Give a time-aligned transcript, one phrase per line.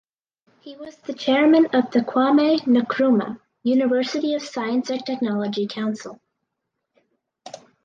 [0.61, 6.19] He was the Chairman of the Kwame Nkrumah University of Science and Technology Council.